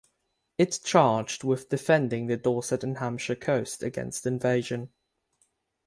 [0.57, 4.89] It charged with defending the Dorset and Hampshire coast against invasion.